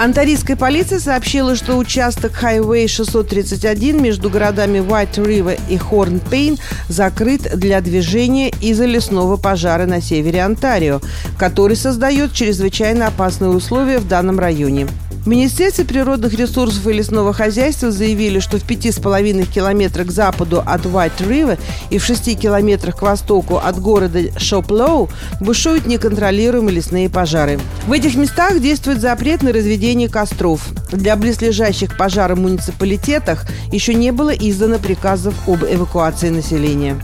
Антарийская 0.00 0.56
полиция 0.56 0.98
сообщила, 0.98 1.54
что 1.54 1.76
участок 1.76 2.32
Highway 2.42 2.88
631 2.88 4.02
между 4.02 4.30
городами 4.30 4.78
White 4.78 5.16
River 5.16 5.60
и 5.68 5.76
Plain 5.76 6.58
закрыт 6.88 7.42
для 7.54 7.82
движения 7.82 8.48
из-за 8.62 8.86
лесного 8.86 9.36
пожара 9.36 9.84
на 9.84 10.00
севере 10.00 10.40
Онтарио, 10.40 11.02
который 11.38 11.76
создает 11.76 12.32
чрезвычайно 12.32 13.08
опасные 13.08 13.50
условия 13.50 13.98
в 13.98 14.08
данном 14.08 14.38
районе. 14.38 14.86
В 15.10 15.26
Министерстве 15.26 15.84
природных 15.84 16.32
ресурсов 16.32 16.86
и 16.86 16.94
лесного 16.94 17.34
хозяйства 17.34 17.90
заявили, 17.90 18.38
что 18.38 18.56
в 18.56 18.62
пяти 18.62 18.90
с 18.90 18.98
половиной 18.98 19.44
километрах 19.44 20.06
к 20.06 20.10
западу 20.10 20.62
от 20.64 20.86
White 20.86 21.18
River 21.18 21.58
и 21.90 21.98
в 21.98 22.04
шести 22.06 22.34
километрах 22.34 22.96
к 22.96 23.02
востоку 23.02 23.58
от 23.58 23.78
города 23.78 24.18
Шоплоу 24.38 25.10
бушуют 25.38 25.84
неконтролируемые 25.84 26.76
лесные 26.76 27.10
пожары. 27.10 27.60
В 27.86 27.92
этих 27.92 28.14
местах 28.14 28.60
действует 28.60 29.02
запрет 29.02 29.42
на 29.42 29.52
разведение 29.52 29.89
костров. 30.08 30.68
Для 30.92 31.16
близлежащих 31.16 31.96
пожарам 31.96 32.42
муниципалитетах 32.42 33.46
еще 33.72 33.94
не 33.94 34.12
было 34.12 34.30
издано 34.30 34.78
приказов 34.78 35.34
об 35.48 35.64
эвакуации 35.64 36.28
населения. 36.28 36.96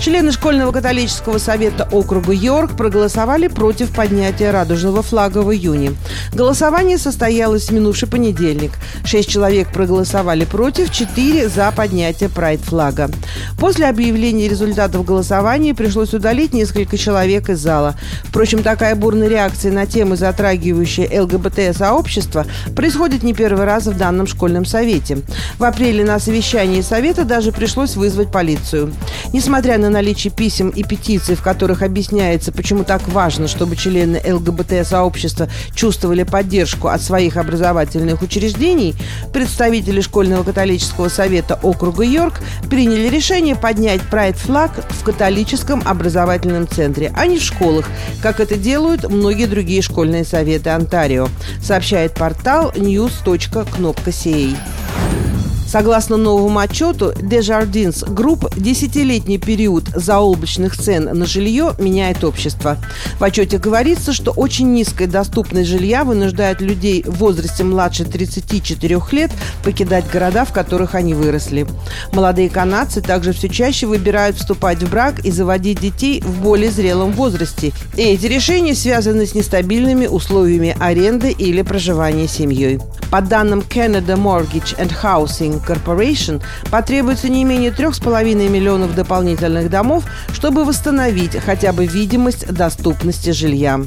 Члены 0.00 0.32
школьного 0.32 0.70
католического 0.72 1.38
совета 1.38 1.88
округа 1.90 2.32
Йорк 2.32 2.76
проголосовали 2.76 3.48
против 3.48 3.94
поднятия 3.94 4.50
радужного 4.50 5.02
флага 5.02 5.38
в 5.38 5.52
июне. 5.52 5.94
Голосование 6.34 6.98
состоялось 6.98 7.68
в 7.68 7.70
минувший 7.70 8.08
понедельник. 8.08 8.72
Шесть 9.04 9.28
человек 9.28 9.72
проголосовали 9.72 10.44
против, 10.44 10.90
четыре 10.90 11.48
за 11.48 11.70
поднятие 11.70 12.28
прайд-флага. 12.28 13.08
После 13.56 13.86
объявления 13.86 14.48
результатов 14.48 15.04
голосования 15.04 15.74
пришлось 15.74 16.12
удалить 16.12 16.52
несколько 16.52 16.98
человек 16.98 17.50
из 17.50 17.60
зала. 17.60 17.94
Впрочем, 18.24 18.64
такая 18.64 18.96
бурная 18.96 19.28
реакция 19.28 19.70
на 19.70 19.86
темы, 19.86 20.16
затрагивающие 20.16 21.20
ЛГБТ-сообщество, 21.20 22.46
происходит 22.74 23.22
не 23.22 23.32
первый 23.32 23.64
раз 23.64 23.86
в 23.86 23.96
данном 23.96 24.26
школьном 24.26 24.64
совете. 24.64 25.18
В 25.60 25.62
апреле 25.62 26.04
на 26.04 26.18
совещании 26.18 26.80
совета 26.80 27.24
даже 27.24 27.52
пришлось 27.52 27.94
вызвать 27.94 28.32
полицию. 28.32 28.92
Несмотря 29.32 29.78
на 29.78 29.88
наличие 29.88 30.32
писем 30.32 30.70
и 30.70 30.82
петиций, 30.82 31.36
в 31.36 31.42
которых 31.42 31.82
объясняется, 31.82 32.50
почему 32.50 32.82
так 32.82 33.06
важно, 33.06 33.46
чтобы 33.46 33.76
члены 33.76 34.20
ЛГБТ-сообщества 34.26 35.48
чувствовали 35.76 36.23
поддержку 36.24 36.88
от 36.88 37.02
своих 37.02 37.36
образовательных 37.36 38.22
учреждений, 38.22 38.94
представители 39.32 40.00
школьного 40.00 40.42
католического 40.42 41.08
совета 41.08 41.58
округа 41.62 42.04
Йорк 42.04 42.40
приняли 42.68 43.08
решение 43.08 43.56
поднять 43.56 44.02
прайд-флаг 44.02 44.70
в 44.90 45.04
католическом 45.04 45.82
образовательном 45.84 46.68
центре, 46.68 47.12
а 47.14 47.26
не 47.26 47.38
в 47.38 47.42
школах, 47.42 47.86
как 48.22 48.40
это 48.40 48.56
делают 48.56 49.08
многие 49.08 49.46
другие 49.46 49.82
школьные 49.82 50.24
советы 50.24 50.70
Онтарио, 50.70 51.28
сообщает 51.60 52.14
портал 52.14 52.72
news.кнопка.ca. 52.72 54.83
Согласно 55.74 56.16
новому 56.16 56.60
отчету, 56.60 57.10
Desjardins 57.14 58.08
Group 58.08 58.48
десятилетний 58.56 59.38
период 59.38 59.82
заоблачных 59.92 60.76
цен 60.76 61.06
на 61.12 61.26
жилье 61.26 61.74
меняет 61.80 62.22
общество. 62.22 62.78
В 63.18 63.24
отчете 63.24 63.58
говорится, 63.58 64.12
что 64.12 64.30
очень 64.30 64.72
низкая 64.72 65.08
доступность 65.08 65.68
жилья 65.68 66.04
вынуждает 66.04 66.60
людей 66.60 67.02
в 67.02 67.16
возрасте 67.16 67.64
младше 67.64 68.04
34 68.04 69.00
лет 69.10 69.32
покидать 69.64 70.08
города, 70.12 70.44
в 70.44 70.52
которых 70.52 70.94
они 70.94 71.12
выросли. 71.12 71.66
Молодые 72.12 72.50
канадцы 72.50 73.00
также 73.00 73.32
все 73.32 73.48
чаще 73.48 73.88
выбирают 73.88 74.36
вступать 74.36 74.80
в 74.80 74.88
брак 74.88 75.24
и 75.24 75.32
заводить 75.32 75.80
детей 75.80 76.20
в 76.20 76.40
более 76.40 76.70
зрелом 76.70 77.10
возрасте. 77.10 77.72
И 77.96 78.02
эти 78.02 78.26
решения 78.26 78.76
связаны 78.76 79.26
с 79.26 79.34
нестабильными 79.34 80.06
условиями 80.06 80.76
аренды 80.78 81.32
или 81.32 81.62
проживания 81.62 82.28
семьей. 82.28 82.78
По 83.10 83.20
данным 83.20 83.64
Canada 83.68 84.16
Mortgage 84.16 84.78
and 84.78 84.92
Housing 85.02 85.63
Corporation 85.66 86.42
потребуется 86.70 87.28
не 87.28 87.44
менее 87.44 87.70
3,5 87.70 88.48
миллионов 88.48 88.94
дополнительных 88.94 89.70
домов, 89.70 90.04
чтобы 90.32 90.64
восстановить 90.64 91.36
хотя 91.36 91.72
бы 91.72 91.86
видимость 91.86 92.46
доступности 92.52 93.30
жилья. 93.30 93.80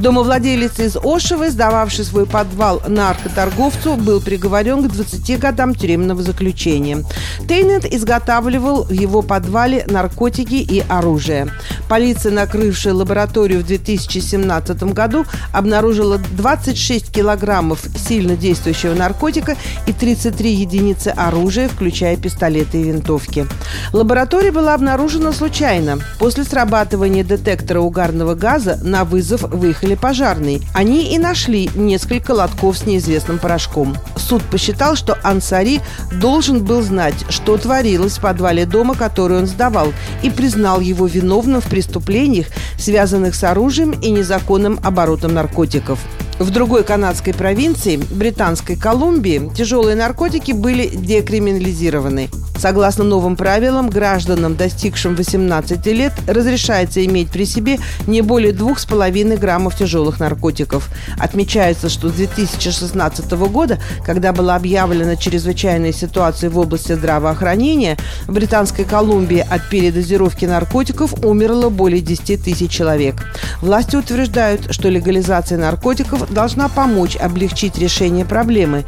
Домовладелец 0.00 0.78
из 0.78 0.96
Ошевы, 0.96 1.50
сдававший 1.50 2.06
свой 2.06 2.24
подвал 2.24 2.82
наркоторговцу, 2.88 3.96
был 3.96 4.22
приговорен 4.22 4.82
к 4.82 4.90
20 4.90 5.38
годам 5.38 5.74
тюремного 5.74 6.22
заключения. 6.22 7.04
Тейнет 7.46 7.84
изготавливал 7.84 8.84
в 8.84 8.92
его 8.92 9.20
подвале 9.20 9.84
наркотики 9.88 10.54
и 10.54 10.82
оружие. 10.88 11.48
Полиция, 11.90 12.32
накрывшая 12.32 12.94
лабораторию 12.94 13.60
в 13.60 13.66
2017 13.66 14.82
году, 14.94 15.26
обнаружила 15.52 16.18
26 16.18 17.12
килограммов 17.12 17.80
сильно 17.96 18.36
действующего 18.36 18.94
наркотика 18.94 19.56
и 19.86 19.92
33 19.92 20.50
единицы 20.50 21.08
оружия, 21.08 21.68
включая 21.68 22.16
пистолеты 22.16 22.80
и 22.80 22.84
винтовки. 22.84 23.46
Лаборатория 23.92 24.50
была 24.50 24.72
обнаружена 24.72 25.32
случайно. 25.32 25.98
После 26.18 26.44
срабатывания 26.44 27.22
детектора 27.24 27.80
угарного 27.80 28.34
газа 28.34 28.78
на 28.82 29.04
вызов 29.04 29.42
выехали 29.42 29.89
приехали 29.90 29.94
пожарные. 29.94 30.60
Они 30.74 31.14
и 31.14 31.18
нашли 31.18 31.70
несколько 31.74 32.32
лотков 32.32 32.78
с 32.78 32.86
неизвестным 32.86 33.38
порошком. 33.38 33.96
Суд 34.16 34.42
посчитал, 34.42 34.96
что 34.96 35.18
Ансари 35.22 35.80
должен 36.20 36.64
был 36.64 36.82
знать, 36.82 37.14
что 37.28 37.56
творилось 37.56 38.18
в 38.18 38.20
подвале 38.20 38.66
дома, 38.66 38.94
который 38.94 39.38
он 39.38 39.46
сдавал, 39.46 39.92
и 40.22 40.30
признал 40.30 40.80
его 40.80 41.06
виновным 41.06 41.60
в 41.60 41.66
преступлениях, 41.66 42.46
связанных 42.78 43.34
с 43.34 43.44
оружием 43.44 43.92
и 43.92 44.10
незаконным 44.10 44.78
оборотом 44.82 45.34
наркотиков. 45.34 45.98
В 46.38 46.50
другой 46.50 46.84
канадской 46.84 47.34
провинции, 47.34 47.96
Британской 47.96 48.76
Колумбии, 48.76 49.50
тяжелые 49.54 49.96
наркотики 49.96 50.52
были 50.52 50.86
декриминализированы. 50.86 52.30
Согласно 52.60 53.04
новым 53.04 53.36
правилам, 53.36 53.88
гражданам, 53.88 54.54
достигшим 54.54 55.14
18 55.14 55.86
лет, 55.86 56.12
разрешается 56.26 57.02
иметь 57.06 57.30
при 57.30 57.46
себе 57.46 57.78
не 58.06 58.20
более 58.20 58.52
2,5 58.52 59.38
граммов 59.38 59.76
тяжелых 59.76 60.20
наркотиков. 60.20 60.90
Отмечается, 61.18 61.88
что 61.88 62.10
с 62.10 62.12
2016 62.12 63.30
года, 63.48 63.78
когда 64.04 64.34
была 64.34 64.56
объявлена 64.56 65.16
чрезвычайная 65.16 65.92
ситуация 65.92 66.50
в 66.50 66.58
области 66.58 66.92
здравоохранения, 66.92 67.96
в 68.26 68.32
Британской 68.34 68.84
Колумбии 68.84 69.46
от 69.48 69.66
передозировки 69.70 70.44
наркотиков 70.44 71.14
умерло 71.24 71.70
более 71.70 72.02
10 72.02 72.44
тысяч 72.44 72.70
человек. 72.70 73.14
Власти 73.62 73.96
утверждают, 73.96 74.74
что 74.74 74.90
легализация 74.90 75.56
наркотиков 75.56 76.30
должна 76.30 76.68
помочь 76.68 77.16
облегчить 77.16 77.78
решение 77.78 78.26
проблемы, 78.26 78.84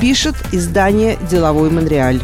пишет 0.00 0.36
издание 0.52 1.18
«Деловой 1.28 1.70
Монреаль». 1.70 2.20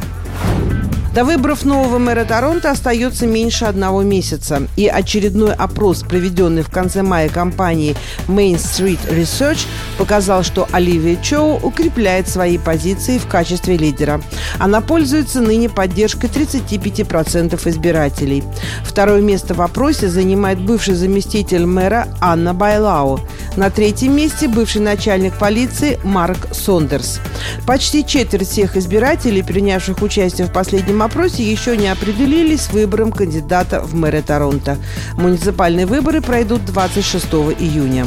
До 1.15 1.27
выборов 1.27 1.67
нового 1.67 1.99
мэра 1.99 2.25
Торонто 2.25 2.71
остается 2.71 3.27
меньше 3.27 3.67
одного 3.67 4.03
месяца. 4.03 4.67
И 4.77 4.89
очередной 4.89 5.53
опрос, 5.53 6.05
проведенный 6.09 6.63
в 6.63 6.71
конце 6.71 7.03
мая 7.03 7.29
компании 7.29 7.95
Main 8.29 8.55
Street 8.55 8.99
Research, 9.11 9.67
показал, 9.99 10.43
что 10.43 10.67
Оливия 10.73 11.17
Чоу 11.23 11.59
укрепляет 11.63 12.29
свои 12.29 12.57
позиции 12.57 13.19
в 13.19 13.27
качестве 13.27 13.77
лидера. 13.77 14.23
Она 14.59 14.81
пользуется 14.81 15.43
ныне 15.43 15.69
поддержкой 15.69 16.31
35% 16.31 17.69
избирателей. 17.69 18.43
Второе 18.83 19.21
место 19.21 19.53
в 19.53 19.61
опросе 19.61 20.09
занимает 20.09 20.63
бывший 20.63 20.95
заместитель 20.95 21.67
мэра 21.67 22.09
Анна 22.23 22.55
Байлау. 22.55 23.21
На 23.59 23.69
третьем 23.69 24.17
месте 24.17 24.49
бывший 24.49 24.81
начальник 24.81 25.39
полиции 25.39 26.01
Марк 26.05 26.49
Сондерс. 26.53 27.21
Почти 27.67 28.07
четверть 28.07 28.49
всех 28.49 28.79
избирателей, 28.79 29.43
принявших 29.43 30.01
участие 30.01 30.47
в 30.47 30.53
последнем 30.53 31.02
опросе 31.03 31.43
еще 31.43 31.77
не 31.77 31.89
определились 31.89 32.63
с 32.63 32.73
выбором 32.73 33.13
кандидата 33.13 33.81
в 33.81 33.95
мэры 33.95 34.23
Торонто. 34.23 34.77
Муниципальные 35.17 35.87
выборы 35.87 36.21
пройдут 36.21 36.65
26 36.65 37.27
июня. 37.59 38.07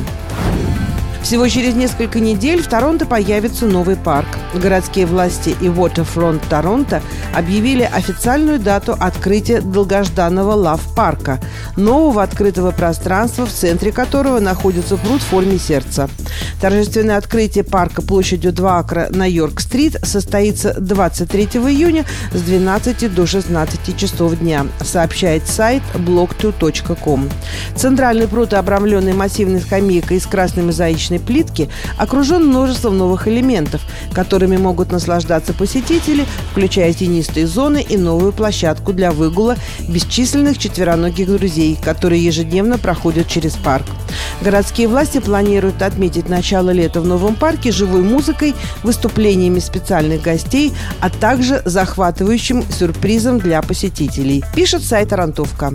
Всего 1.26 1.48
через 1.48 1.74
несколько 1.74 2.20
недель 2.20 2.62
в 2.62 2.68
Торонто 2.68 3.08
появится 3.08 3.66
новый 3.66 3.96
парк. 3.96 4.28
Городские 4.54 5.08
власти 5.08 5.56
и 5.60 5.66
Waterfront 5.66 6.40
Торонто 6.48 7.02
объявили 7.34 7.82
официальную 7.82 8.60
дату 8.60 8.96
открытия 9.00 9.60
долгожданного 9.60 10.54
лав-парка, 10.54 11.40
нового 11.78 12.22
открытого 12.22 12.70
пространства, 12.70 13.48
в 13.48 13.52
центре 13.52 13.92
которого 13.92 14.40
находится 14.40 14.98
пруд 14.98 15.20
в 15.20 15.26
форме 15.26 15.58
сердца. 15.58 16.12
Торжественное 16.62 17.18
открытие 17.18 17.64
парка 17.64 18.04
площадью 18.04 18.54
2 18.54 18.80
акра 18.80 19.08
на 19.10 19.28
Йорк-стрит 19.28 19.98
состоится 20.04 20.76
23 20.80 21.44
июня 21.44 22.06
с 22.34 22.42
12 22.42 23.14
до 23.14 23.26
16 23.26 23.98
часов 23.98 24.38
дня, 24.38 24.68
сообщает 24.80 25.48
сайт 25.48 25.82
blog2.com. 25.96 27.30
Центральный 27.76 28.28
пруд, 28.28 28.54
обрамленный 28.54 29.14
массивной 29.14 29.60
скамейкой 29.60 30.18
из 30.18 30.28
красной 30.28 30.64
мозаичной 31.16 31.20
плитки, 31.20 31.70
окружен 31.98 32.48
множеством 32.48 32.98
новых 32.98 33.28
элементов, 33.28 33.82
которыми 34.14 34.58
могут 34.58 34.92
наслаждаться 34.92 35.54
посетители, 35.54 36.26
включая 36.52 36.94
тенистые 36.94 37.48
зоны 37.48 37.82
и 37.82 37.98
новую 37.98 38.32
площадку 38.32 38.94
для 38.94 39.12
выгула 39.12 39.56
бесчисленных 39.88 40.58
четвероногих 40.58 41.28
друзей, 41.28 41.78
которые 41.84 42.24
ежедневно 42.24 42.78
проходят 42.78 43.28
через 43.28 43.54
парк. 43.54 43.86
Городские 44.42 44.88
власти 44.88 45.20
планируют 45.20 45.82
отметить 45.82 46.30
начало 46.30 46.72
лета 46.72 47.02
в 47.02 47.08
новом 47.08 47.36
парке 47.36 47.72
живой 47.72 48.02
музыкой, 48.02 48.54
выступлениями 48.84 49.60
специальных 49.60 50.22
гостей, 50.22 50.72
а 51.00 51.10
также 51.10 51.62
захватывающим 51.66 52.64
сюрпризом 52.72 53.40
для 53.40 53.62
посетителей, 53.62 54.44
пишет 54.56 54.84
сайт 54.84 55.10
«Тарантовка». 55.10 55.74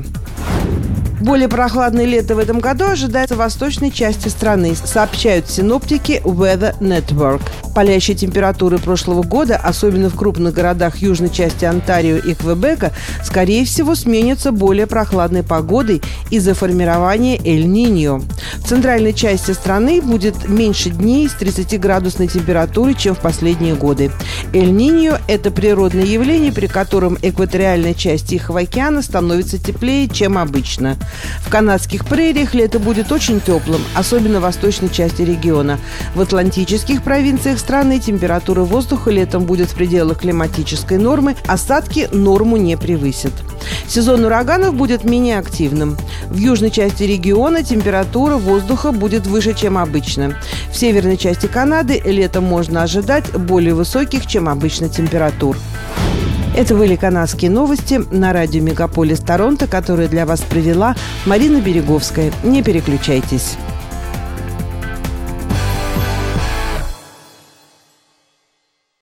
Более 1.21 1.49
прохладное 1.49 2.07
лето 2.07 2.35
в 2.35 2.39
этом 2.39 2.61
году 2.61 2.87
ожидается 2.87 3.35
в 3.35 3.39
восточной 3.39 3.91
части 3.91 4.29
страны, 4.29 4.75
сообщают 4.75 5.51
синоптики 5.51 6.23
Weather 6.25 6.79
Network. 6.81 7.43
Палящие 7.81 8.15
температуры 8.15 8.77
прошлого 8.77 9.23
года, 9.23 9.57
особенно 9.57 10.11
в 10.11 10.15
крупных 10.15 10.53
городах 10.53 10.99
южной 10.99 11.31
части 11.31 11.65
Онтарио 11.65 12.19
и 12.19 12.35
Квебека, 12.35 12.93
скорее 13.25 13.65
всего 13.65 13.95
сменятся 13.95 14.53
более 14.53 14.87
прохладной 14.87 15.43
погодой 15.43 16.03
из-за 16.29 16.53
формирования 16.53 17.41
Эль-Ниньо. 17.43 18.21
В 18.57 18.69
центральной 18.69 19.15
части 19.15 19.53
страны 19.53 20.03
будет 20.03 20.47
меньше 20.47 20.91
дней 20.91 21.27
с 21.27 21.33
30-градусной 21.41 22.29
температурой, 22.29 22.95
чем 22.95 23.15
в 23.15 23.21
последние 23.21 23.75
годы. 23.75 24.11
Эль-Ниньо– 24.53 25.19
это 25.27 25.51
природное 25.51 26.05
явление, 26.05 26.53
при 26.53 26.67
котором 26.67 27.17
экваториальная 27.23 27.95
часть 27.95 28.29
Тихого 28.29 28.61
океана 28.61 29.01
становится 29.01 29.57
теплее, 29.57 30.07
чем 30.07 30.37
обычно. 30.37 30.99
В 31.39 31.49
канадских 31.49 32.05
прериях 32.05 32.53
лето 32.53 32.79
будет 32.79 33.11
очень 33.11 33.41
теплым, 33.41 33.81
особенно 33.95 34.41
в 34.41 34.43
восточной 34.43 34.91
части 34.91 35.23
региона. 35.23 35.79
В 36.15 36.21
атлантических 36.21 37.03
провинциях 37.03 37.59
страны 37.71 38.01
температура 38.01 38.63
воздуха 38.63 39.13
летом 39.13 39.45
будет 39.45 39.71
в 39.71 39.77
пределах 39.77 40.23
климатической 40.23 40.99
нормы, 40.99 41.37
осадки 41.47 42.09
норму 42.11 42.57
не 42.57 42.77
превысят. 42.77 43.33
Сезон 43.87 44.25
ураганов 44.25 44.75
будет 44.75 45.05
менее 45.05 45.39
активным. 45.39 45.97
В 46.27 46.37
южной 46.37 46.73
части 46.73 47.05
региона 47.05 47.63
температура 47.63 48.35
воздуха 48.39 48.91
будет 48.91 49.29
выше, 49.29 49.55
чем 49.55 49.79
обычно. 49.79 50.35
В 50.73 50.77
северной 50.77 51.17
части 51.17 51.47
Канады 51.47 52.03
летом 52.05 52.43
можно 52.43 52.83
ожидать 52.83 53.31
более 53.31 53.75
высоких, 53.75 54.27
чем 54.27 54.49
обычно 54.49 54.89
температур. 54.89 55.57
Это 56.57 56.75
были 56.75 56.97
канадские 56.97 57.53
новости 57.53 58.01
на 58.11 58.33
радио 58.33 58.63
«Мегаполис 58.63 59.21
Торонто», 59.21 59.69
которые 59.69 60.09
для 60.09 60.27
вас 60.27 60.41
провела 60.41 60.97
Марина 61.25 61.61
Береговская. 61.61 62.33
Не 62.43 62.65
переключайтесь. 62.65 63.57